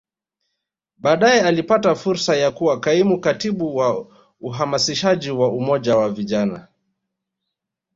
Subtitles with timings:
[0.97, 4.07] Baadae alipata fursa ya kuwa Kaimu Katibu wa
[4.41, 6.67] Uhamasishaji wa Umoja wa Vijana